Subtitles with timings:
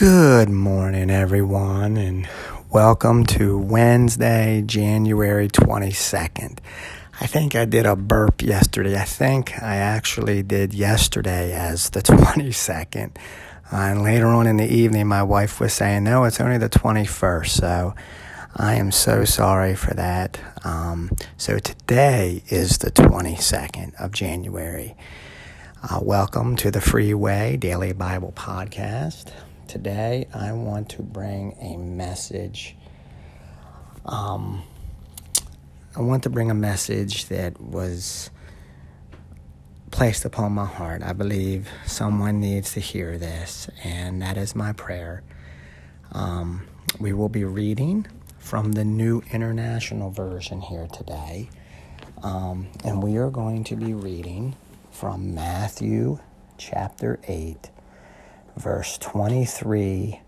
[0.00, 2.26] Good morning, everyone, and
[2.70, 6.56] welcome to Wednesday, January 22nd.
[7.20, 8.98] I think I did a burp yesterday.
[8.98, 13.14] I think I actually did yesterday as the 22nd.
[13.70, 16.70] Uh, and later on in the evening, my wife was saying, no, it's only the
[16.70, 17.48] 21st.
[17.48, 17.94] So
[18.56, 20.40] I am so sorry for that.
[20.64, 24.96] Um, so today is the 22nd of January.
[25.82, 29.32] Uh, welcome to the Freeway Daily Bible Podcast.
[29.70, 32.74] Today, I want to bring a message.
[34.04, 34.64] Um,
[35.94, 38.30] I want to bring a message that was
[39.92, 41.04] placed upon my heart.
[41.04, 45.22] I believe someone needs to hear this, and that is my prayer.
[46.10, 46.66] Um,
[46.98, 48.08] we will be reading
[48.40, 51.48] from the New International Version here today,
[52.24, 54.56] um, and we are going to be reading
[54.90, 56.18] from Matthew
[56.58, 57.70] chapter 8
[58.56, 60.20] verse 23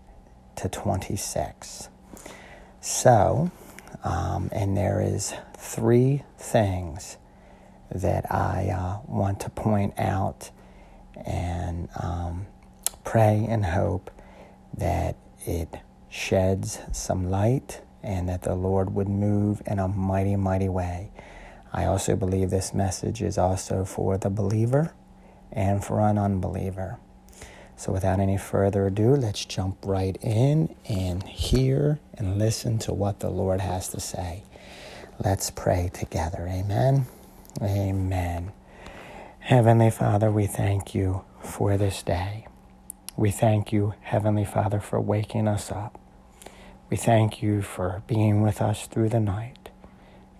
[0.55, 1.89] to 26.
[2.81, 3.51] So,
[4.03, 7.17] um, and there is three things
[7.93, 10.51] that I uh, want to point out
[11.25, 12.47] and um,
[13.03, 14.11] pray and hope
[14.77, 15.15] that
[15.45, 15.75] it
[16.09, 21.11] sheds some light and that the Lord would move in a mighty, mighty way.
[21.71, 24.93] I also believe this message is also for the believer
[25.51, 26.99] and for an unbeliever.
[27.75, 33.19] So, without any further ado, let's jump right in and hear and listen to what
[33.19, 34.43] the Lord has to say.
[35.23, 36.47] Let's pray together.
[36.49, 37.07] Amen.
[37.61, 38.51] Amen.
[39.39, 42.47] Heavenly Father, we thank you for this day.
[43.17, 45.99] We thank you, Heavenly Father, for waking us up.
[46.89, 49.69] We thank you for being with us through the night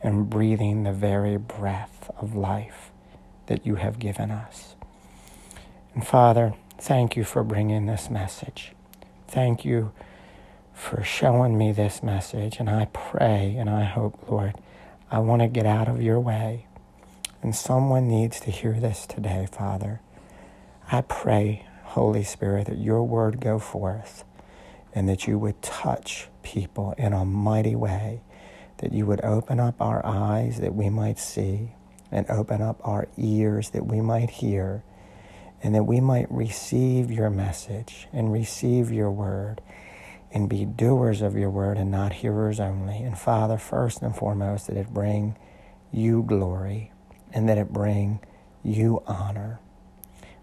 [0.02, 2.92] and breathing the very breath of life
[3.48, 4.76] that you have given us.
[5.94, 8.74] And Father, Thank you for bringing this message.
[9.28, 9.92] Thank you
[10.74, 12.58] for showing me this message.
[12.60, 14.56] And I pray and I hope, Lord,
[15.10, 16.68] I want to get out of your way.
[17.42, 20.02] And someone needs to hear this today, Father.
[20.92, 24.24] I pray, Holy Spirit, that your word go forth
[24.94, 28.22] and that you would touch people in a mighty way,
[28.78, 31.74] that you would open up our eyes that we might see
[32.12, 34.84] and open up our ears that we might hear
[35.64, 39.62] and that we might receive your message and receive your word
[40.32, 42.98] and be doers of your word and not hearers only.
[42.98, 45.38] And Father, first and foremost, that it bring
[45.92, 46.92] you glory
[47.32, 48.20] and that it bring
[48.62, 49.60] you honor.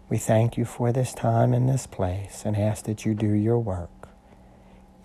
[0.08, 3.58] We thank you for this time in this place and ask that you do your
[3.58, 4.08] work.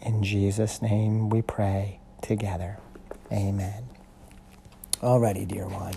[0.02, 2.80] In Jesus' name we pray together.
[3.32, 3.90] Amen.
[5.02, 5.96] Alrighty, dear one.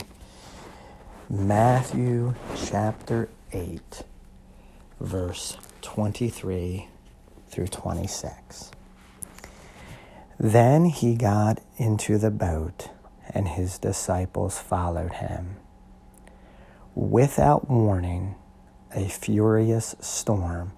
[1.30, 4.02] Matthew chapter 8
[5.00, 6.88] verse 23
[7.48, 8.70] through 26.
[10.38, 12.90] Then he got into the boat,
[13.30, 15.56] and his disciples followed him.
[16.94, 18.34] Without warning,
[18.94, 20.72] a furious storm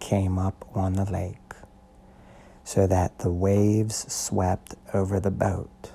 [0.00, 1.54] came up on the lake,
[2.64, 5.92] so that the waves swept over the boat.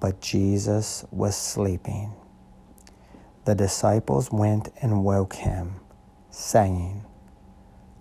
[0.00, 2.12] But Jesus was sleeping.
[3.46, 5.76] The disciples went and woke him
[6.30, 7.04] saying,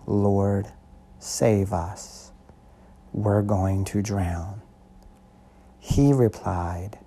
[0.07, 0.69] Lord,
[1.19, 2.31] save us.
[3.13, 4.63] We're going to drown.
[5.77, 6.97] He replied,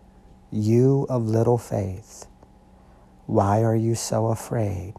[0.52, 2.26] You of little faith,
[3.26, 4.94] why are you so afraid?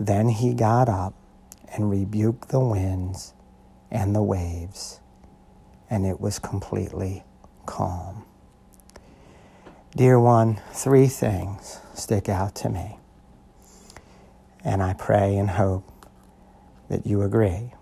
[0.00, 1.12] Then he got up
[1.74, 3.34] and rebuked the winds
[3.90, 5.00] and the waves,
[5.90, 7.24] and it was completely
[7.66, 8.24] calm.
[9.96, 12.98] Dear one, three things stick out to me.
[14.62, 15.90] And I pray and hope
[16.90, 17.72] that you agree.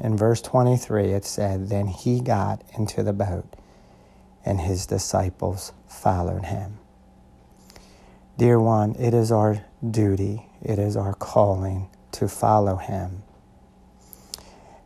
[0.00, 3.44] In verse 23, it said, Then he got into the boat,
[4.42, 6.78] and his disciples followed him.
[8.38, 13.22] Dear one, it is our duty, it is our calling to follow him.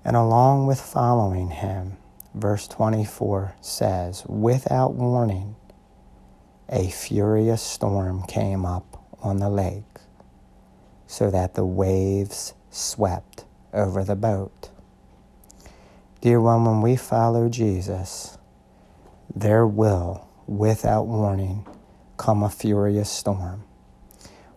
[0.04, 1.98] And along with following him,
[2.34, 5.54] verse 24 says, Without warning,
[6.68, 9.82] a furious storm came up on the lake
[11.06, 14.70] so that the waves swept over the boat.
[16.20, 18.38] Dear one, when we follow Jesus,
[19.34, 21.66] there will, without warning,
[22.16, 23.64] come a furious storm.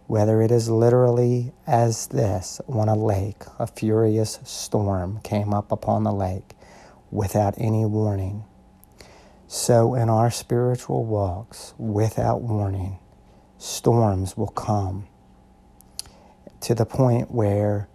[0.07, 6.03] Whether it is literally as this on a lake, a furious storm came up upon
[6.03, 6.53] the lake
[7.11, 8.45] without any warning.
[9.47, 12.99] So in our spiritual walks, without warning,
[13.57, 15.07] storms will come
[16.61, 17.87] to the point where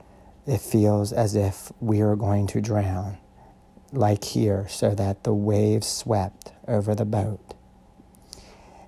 [0.47, 3.19] it feels as if we are going to drown,
[3.93, 7.55] like here, so that the waves swept over the boat.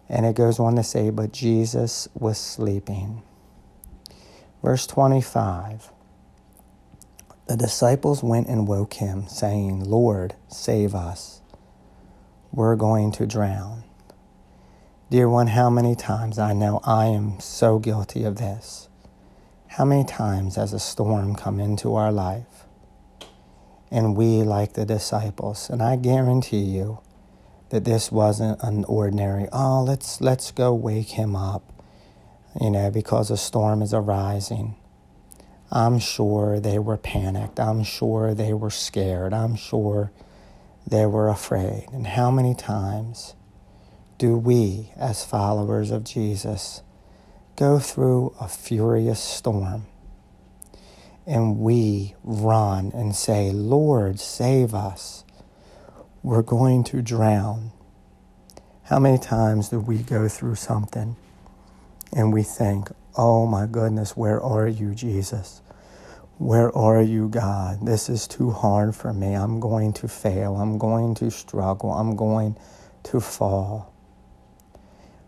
[0.09, 3.23] And it goes on to say, But Jesus was sleeping.
[4.63, 5.91] Verse 25
[7.47, 11.43] The disciples went and woke him, saying, Lord, save us.
[12.55, 13.83] We're going to drown.
[15.11, 18.89] Dear one, how many times I know I am so guilty of this.
[19.67, 22.67] How many times has a storm come into our life
[23.91, 27.01] and we, like the disciples, and I guarantee you
[27.71, 31.83] that this wasn't an ordinary, oh, let's, let's go wake him up,
[32.61, 34.77] you know, because a storm is arising.
[35.73, 37.59] I'm sure they were panicked.
[37.59, 39.35] I'm sure they were scared.
[39.35, 40.13] I'm sure
[40.87, 41.87] they were afraid.
[41.93, 43.35] And how many times
[44.19, 46.83] do we, as followers of Jesus,
[47.57, 49.87] go through a furious storm
[51.27, 55.25] and we run and say, Lord, save us.
[56.23, 57.73] We're going to drown.
[58.85, 61.17] How many times do we go through something
[62.15, 65.63] and we think, oh my goodness, where are you, Jesus?
[66.39, 67.87] Where are you, God?
[67.87, 69.35] This is too hard for me.
[69.35, 70.57] I'm going to fail.
[70.57, 71.93] I'm going to struggle.
[71.93, 72.57] I'm going
[73.05, 73.87] to fall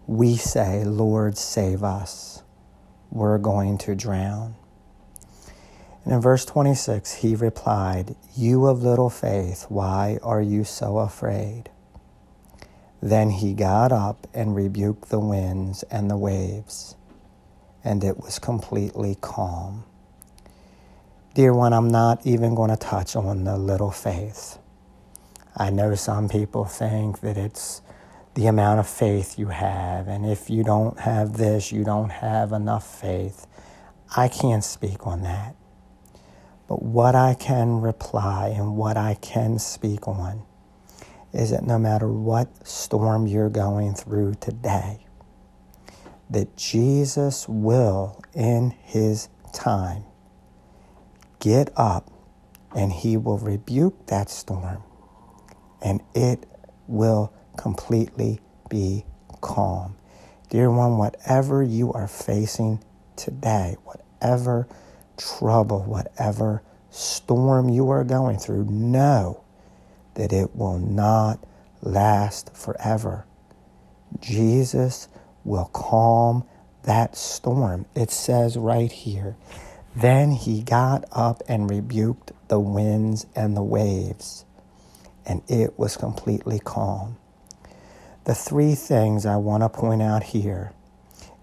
[0.09, 2.43] we say, Lord, save us,
[3.11, 4.57] we're going to drown.
[6.05, 11.71] And in verse 26, he replied, You of little faith, why are you so afraid?
[13.03, 16.97] Then he got up and rebuked the winds and the waves,
[17.85, 19.85] and it was completely calm.
[21.37, 24.59] Dear one, I'm not even going to touch on the little faith.
[25.55, 27.83] I know some people think that it's
[28.33, 30.09] the amount of faith you have.
[30.09, 33.47] And if you don't have this, you don't have enough faith.
[34.17, 35.55] I can't speak on that.
[36.69, 40.43] But what I can reply and what I can speak on
[41.35, 45.05] is that no matter what storm you're going through today,
[46.31, 50.05] that Jesus will, in his time,
[51.47, 52.11] get up
[52.75, 54.83] and he will rebuke that storm
[55.81, 56.45] and it
[56.89, 59.05] will completely be
[59.41, 59.95] calm.
[60.51, 62.83] Dear one, whatever you are facing
[63.15, 64.67] today, whatever
[65.17, 69.45] trouble, whatever storm you are going through, know
[70.15, 71.39] that it will not
[71.81, 73.25] last forever.
[74.19, 75.07] Jesus
[75.45, 76.43] will calm
[76.83, 77.87] that storm.
[77.95, 79.37] It says right here,
[79.97, 84.45] then he got up and rebuked the winds and the waves,
[85.25, 87.17] and it was completely calm.
[88.25, 90.73] The three things I want to point out here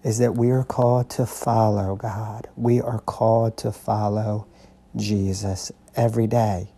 [0.04, 2.46] is that we are called to follow God.
[2.56, 4.46] We are called to follow
[4.94, 6.68] Jesus every day.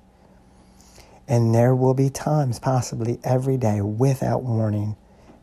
[1.29, 4.97] And there will be times, possibly every day, without warning,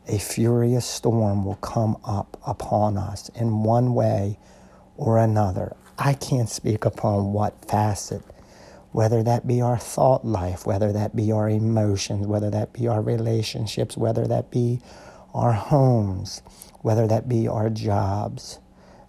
[0.08, 4.38] a furious storm will come up upon us in one way
[4.96, 5.76] or another.
[5.98, 8.22] I can't speak upon what facet
[8.94, 13.02] whether that be our thought life, whether that be our emotions, whether that be our
[13.02, 14.80] relationships, whether that be
[15.34, 16.42] our homes,
[16.82, 18.60] whether that be our jobs.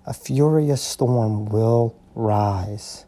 [0.07, 3.05] A furious storm will rise.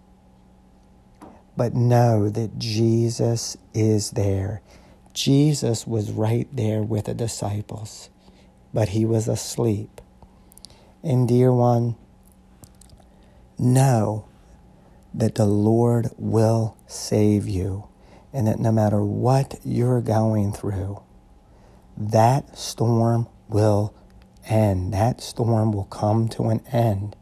[1.58, 4.62] But know that Jesus is there.
[5.16, 8.12] Jesus was right there with the disciples,
[8.72, 10.00] but he was asleep.
[11.02, 11.96] And, dear one,
[13.58, 14.26] know
[15.14, 17.88] that the Lord will save you
[18.34, 21.02] and that no matter what you're going through,
[21.98, 23.94] that storm will
[24.46, 24.94] end.
[24.94, 27.16] That storm will come to an end.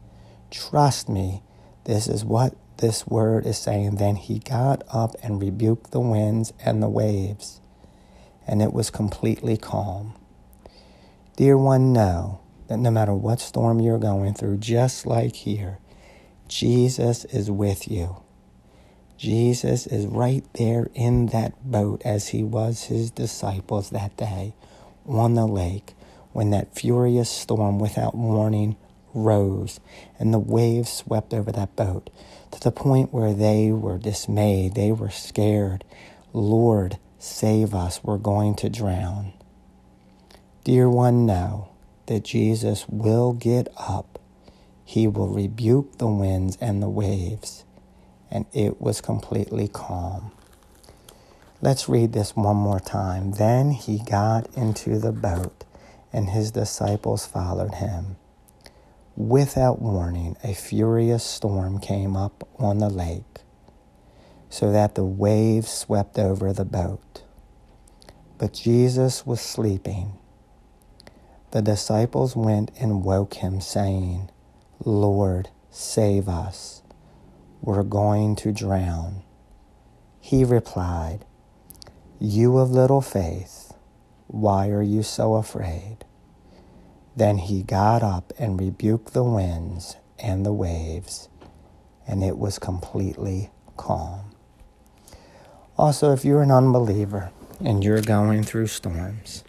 [0.50, 1.42] Trust me,
[1.84, 3.96] this is what this word is saying.
[3.96, 7.60] Then he got up and rebuked the winds and the waves,
[8.46, 10.14] and it was completely calm.
[11.36, 15.78] Dear one, know that no matter what storm you're going through, just like here,
[16.48, 18.22] Jesus is with you.
[19.16, 24.54] Jesus is right there in that boat as he was his disciples that day
[25.06, 25.94] on the lake
[26.32, 28.76] when that furious storm without warning
[29.14, 29.80] rose
[30.18, 32.10] and the waves swept over that boat
[32.50, 34.74] to the point where they were dismayed.
[34.74, 35.84] They were scared.
[36.32, 38.04] Lord, save us.
[38.04, 39.32] We're going to drown.
[40.64, 41.70] Dear one, know
[42.06, 44.15] that Jesus will get up
[44.86, 47.64] he will rebuke the winds and the waves,
[48.30, 50.32] and it was completely calm.
[51.62, 53.32] Let's read this one more time.
[53.32, 55.64] Then he got into the boat,
[56.12, 58.16] and his disciples followed him.
[59.16, 63.40] without warning, a furious storm came up on the lake
[64.50, 67.22] so that the waves swept over the boat.
[68.38, 70.12] But Jesus was sleeping.
[71.52, 74.30] The disciples went and woke him, saying,
[74.84, 76.82] Lord, save us.
[77.62, 79.22] We're going to drown.
[80.20, 81.24] He replied,
[82.18, 83.72] You of little faith,
[84.26, 85.98] why are you so afraid?
[87.16, 91.28] Then he got up and rebuked the winds and the waves,
[92.06, 94.30] and it was completely calm.
[95.78, 97.30] Also, if you're an unbeliever
[97.60, 99.44] and you're going through storms,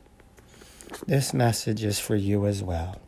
[1.06, 3.02] this message is for you as well.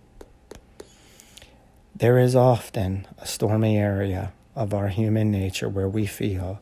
[2.00, 6.62] There is often a stormy area of our human nature where we feel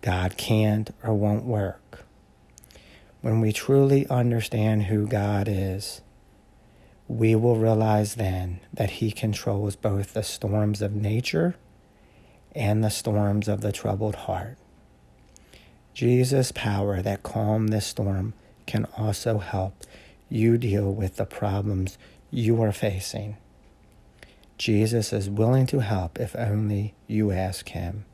[0.00, 2.06] God can't or won't work.
[3.20, 6.00] When we truly understand who God is,
[7.08, 11.56] we will realize then that He controls both the storms of nature
[12.54, 14.56] and the storms of the troubled heart.
[15.92, 18.32] Jesus' power that calmed this storm
[18.66, 19.84] can also help
[20.30, 21.98] you deal with the problems
[22.30, 23.36] you are facing.
[24.56, 28.04] Jesus is willing to help if only you ask Him.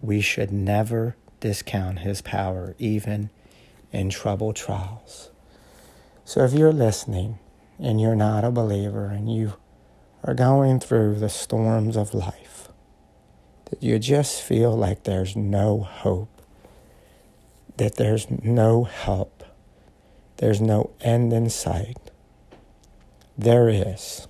[0.00, 3.30] We should never discount His power, even
[3.92, 5.30] in troubled trials.
[6.24, 7.38] So if you're listening,
[7.78, 9.54] and you're not a believer and you
[10.24, 12.68] are going through the storms of life,
[13.66, 16.42] that you just feel like there's no hope,
[17.76, 19.44] that there's no help,
[20.38, 22.10] there's no end in sight,
[23.36, 24.26] there is.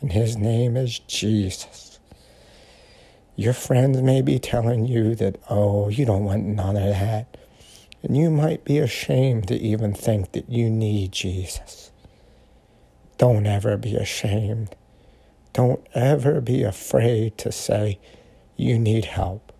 [0.00, 1.98] And his name is Jesus.
[3.36, 7.36] Your friends may be telling you that, oh, you don't want none of that.
[8.02, 11.90] And you might be ashamed to even think that you need Jesus.
[13.18, 14.74] Don't ever be ashamed.
[15.52, 17.98] Don't ever be afraid to say
[18.56, 19.52] you need help.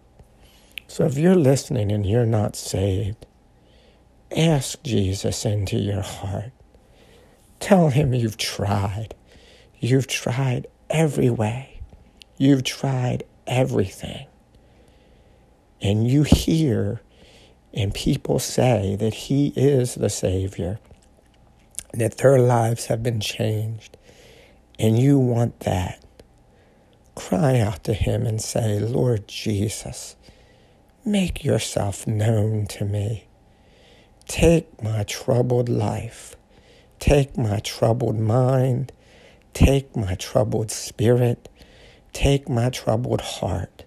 [0.87, 3.27] So if you're listening and you're not saved,
[4.35, 6.53] ask Jesus into your heart.
[7.59, 9.15] Tell him you've tried.
[9.81, 11.81] You've tried every way.
[12.37, 14.27] You've tried everything.
[15.83, 17.01] And you hear
[17.73, 20.79] and people say that he is the Savior
[21.93, 23.97] that their lives have been changed,
[24.79, 26.05] and you want that,
[27.15, 30.17] cry out to Him and say, Lord Jesus,
[31.05, 33.27] make yourself known to me.
[34.27, 36.37] Take my troubled life,
[36.99, 38.93] take my troubled mind,
[39.55, 41.49] take my troubled spirit,
[42.13, 43.85] take my troubled heart,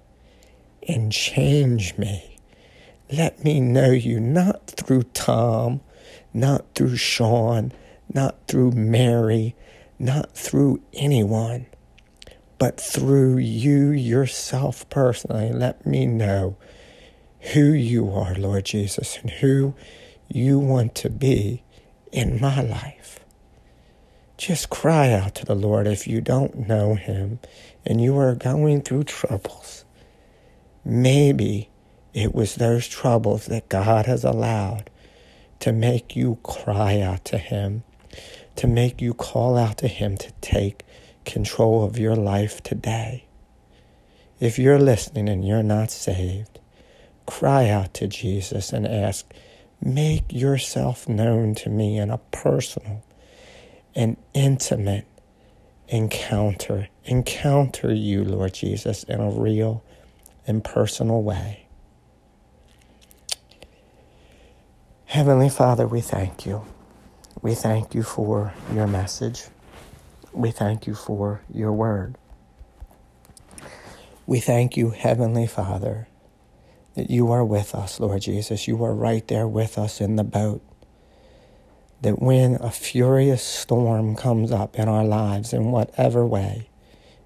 [0.88, 2.38] and change me.
[3.12, 5.82] Let me know you not through Tom,
[6.34, 7.72] not through Sean,
[8.14, 9.56] not through Mary,
[10.00, 11.66] not through anyone,
[12.58, 15.52] but through you yourself personally.
[15.52, 16.58] Let me know
[17.54, 19.76] who you are, Lord Jesus, and who
[20.28, 21.64] you want to be
[22.12, 23.20] in my life.
[24.38, 27.40] Just cry out to the Lord if you don't know Him
[27.86, 29.86] and you are going through troubles.
[30.84, 31.70] Maybe
[32.14, 34.90] it was those troubles that God has allowed
[35.60, 37.84] to make you cry out to Him
[38.56, 40.84] to make you call out to Him to take
[41.26, 43.26] control of your life today.
[44.40, 46.60] If you're listening and you're not saved,
[47.26, 49.32] cry out to Jesus and ask,
[49.82, 53.04] Make yourself known to me in a personal
[53.96, 55.08] and intimate
[55.88, 56.90] encounter.
[57.06, 59.84] Encounter you, Lord Jesus, in a real
[60.48, 61.68] and personal way.
[65.06, 66.66] Heavenly Father, we thank you.
[67.42, 69.44] We thank you for your message.
[70.34, 72.18] We thank you for your word.
[74.26, 76.08] We thank you, Heavenly Father,
[76.96, 78.68] that you are with us, Lord Jesus.
[78.68, 80.64] You are right there with us in the boat.
[82.04, 86.70] That when a furious storm comes up in our lives, in whatever way,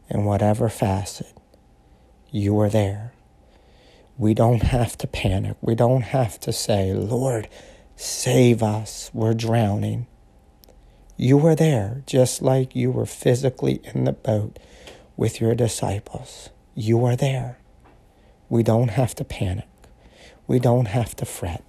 [0.09, 1.37] in whatever facet,
[2.31, 3.13] you are there.
[4.17, 5.57] We don't have to panic.
[5.61, 7.47] We don't have to say, Lord,
[7.99, 10.05] Save us, we're drowning.
[11.17, 14.59] You were there just like you were physically in the boat
[15.17, 16.51] with your disciples.
[16.75, 17.57] You are there.
[18.49, 19.67] We don't have to panic.
[20.45, 21.63] We don't have to fret.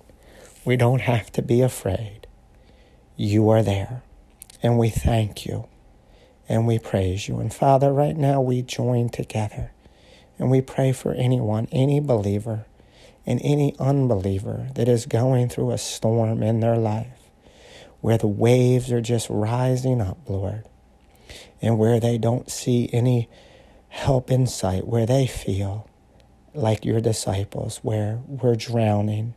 [0.66, 2.17] We don't have to be afraid.
[3.20, 4.04] You are there.
[4.62, 5.66] And we thank you
[6.48, 7.40] and we praise you.
[7.40, 9.72] And Father, right now we join together
[10.38, 12.66] and we pray for anyone, any believer
[13.26, 17.28] and any unbeliever that is going through a storm in their life
[18.00, 20.62] where the waves are just rising up, Lord.
[21.60, 23.28] And where they don't see any
[23.88, 25.90] help in sight, where they feel
[26.54, 29.34] like your disciples, where we're drowning,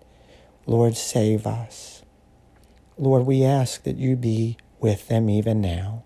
[0.68, 2.01] Lord, save us.
[2.98, 6.04] Lord, we ask that you be with them even now.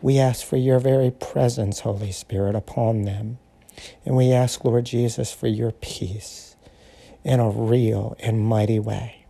[0.00, 3.38] We ask for your very presence, Holy Spirit, upon them.
[4.04, 6.56] And we ask, Lord Jesus, for your peace
[7.24, 9.26] in a real and mighty way.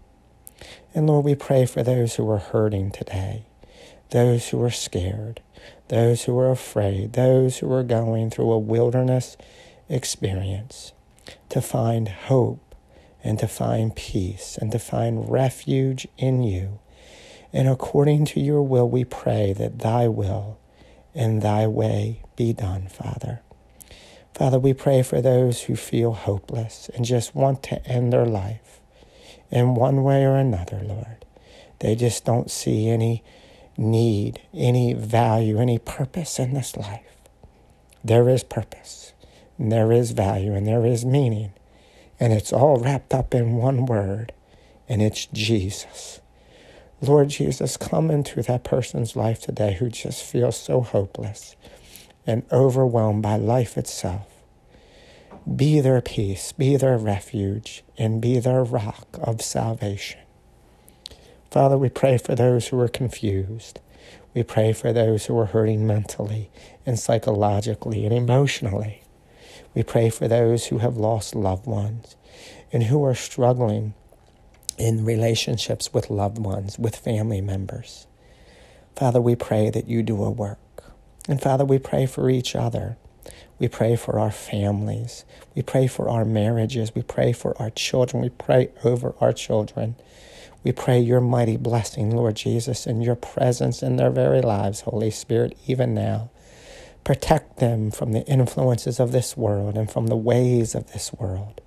[0.94, 3.46] And Lord, we pray for those who are hurting today,
[4.10, 5.40] those who are scared,
[5.88, 9.36] those who are afraid, those who are going through a wilderness
[9.88, 10.92] experience,
[11.48, 12.71] to find hope
[13.24, 16.80] and to find peace and to find refuge in you.
[17.52, 20.58] And according to your will, we pray that thy will
[21.14, 23.40] and thy way be done, Father.
[24.34, 28.80] Father, we pray for those who feel hopeless and just want to end their life
[29.50, 31.26] in one way or another, Lord.
[31.80, 33.22] They just don't see any
[33.76, 37.16] need, any value, any purpose in this life.
[38.02, 39.12] There is purpose,
[39.58, 41.52] and there is value, and there is meaning.
[42.22, 44.32] And it's all wrapped up in one word,
[44.88, 46.20] and it's Jesus.
[47.00, 51.56] Lord Jesus, come into that person's life today who just feels so hopeless
[52.24, 54.28] and overwhelmed by life itself.
[55.56, 60.20] Be their peace, be their refuge, and be their rock of salvation.
[61.50, 63.80] Father, we pray for those who are confused.
[64.32, 66.52] We pray for those who are hurting mentally
[66.86, 69.02] and psychologically and emotionally.
[69.74, 72.16] We pray for those who have lost loved ones
[72.72, 73.94] and who are struggling
[74.78, 78.06] in relationships with loved ones, with family members.
[78.96, 80.58] Father, we pray that you do a work.
[81.28, 82.96] And Father, we pray for each other.
[83.58, 85.24] We pray for our families.
[85.54, 86.94] We pray for our marriages.
[86.94, 88.22] We pray for our children.
[88.22, 89.94] We pray over our children.
[90.64, 95.10] We pray your mighty blessing, Lord Jesus, and your presence in their very lives, Holy
[95.10, 96.30] Spirit, even now.
[97.04, 101.60] Protect them from the influences of this world and from the ways of this world.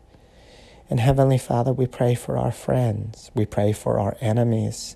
[0.89, 3.31] And Heavenly Father, we pray for our friends.
[3.35, 4.95] We pray for our enemies.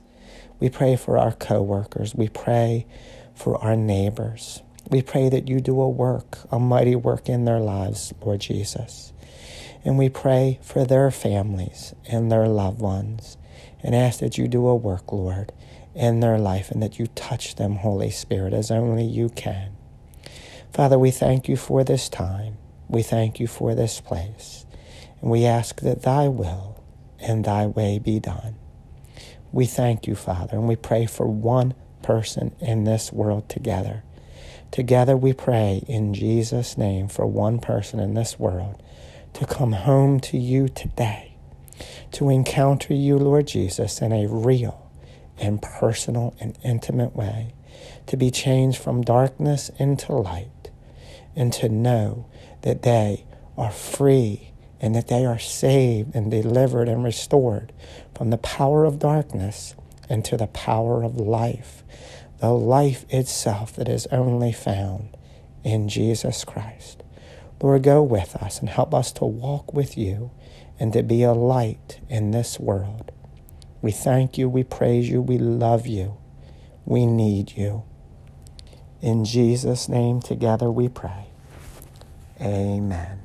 [0.59, 2.15] We pray for our coworkers.
[2.15, 2.85] We pray
[3.33, 4.61] for our neighbors.
[4.89, 9.11] We pray that you do a work, a mighty work in their lives, Lord Jesus.
[9.83, 13.37] And we pray for their families and their loved ones
[13.81, 15.51] and ask that you do a work, Lord,
[15.95, 19.75] in their life and that you touch them, Holy Spirit, as only you can.
[20.73, 22.57] Father, we thank you for this time.
[22.87, 24.65] We thank you for this place.
[25.21, 26.83] And we ask that thy will
[27.19, 28.55] and thy way be done.
[29.51, 34.03] We thank you, Father, and we pray for one person in this world together.
[34.71, 38.81] Together we pray in Jesus' name for one person in this world
[39.33, 41.29] to come home to you today
[42.11, 44.91] to encounter you, Lord Jesus, in a real
[45.37, 47.53] and personal and intimate way,
[48.07, 50.58] to be changed from darkness into light,
[51.39, 52.29] and to know
[52.63, 53.25] that they
[53.57, 57.71] are free and that they are saved and delivered and restored
[58.13, 59.73] from the power of darkness
[60.09, 61.81] into the power of life,
[62.39, 65.15] the life itself that is only found
[65.63, 67.03] in Jesus Christ.
[67.61, 70.31] Lord, go with us and help us to walk with you
[70.77, 73.11] and to be a light in this world.
[73.81, 76.17] We thank you, we praise you, we love you,
[76.85, 77.83] we need you.
[79.01, 81.28] In Jesus' name, together we pray.
[82.41, 83.19] Amen.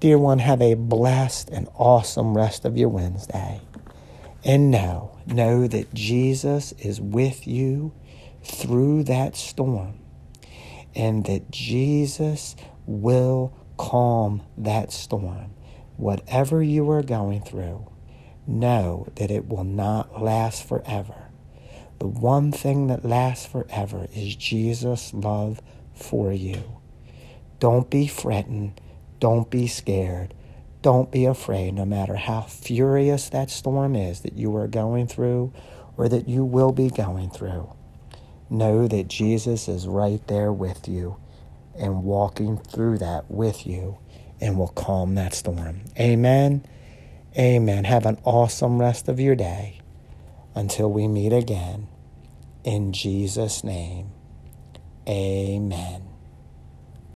[0.00, 3.60] Dear one, have a blessed and awesome rest of your Wednesday.
[4.44, 7.92] And know, know that Jesus is with you
[8.42, 9.98] through that storm
[10.94, 15.52] and that Jesus will calm that storm.
[15.96, 17.90] Whatever you are going through,
[18.46, 21.30] know that it will not last forever.
[21.98, 25.60] The one thing that lasts forever is Jesus' love
[25.94, 26.80] for you.
[27.58, 28.74] Don't be fretting.
[29.20, 30.34] Don't be scared.
[30.82, 35.52] Don't be afraid, no matter how furious that storm is that you are going through
[35.96, 37.72] or that you will be going through.
[38.48, 41.16] Know that Jesus is right there with you
[41.76, 43.98] and walking through that with you
[44.40, 45.80] and will calm that storm.
[45.98, 46.64] Amen.
[47.36, 47.84] Amen.
[47.84, 49.80] Have an awesome rest of your day
[50.54, 51.88] until we meet again.
[52.64, 54.10] In Jesus' name,
[55.08, 56.05] amen.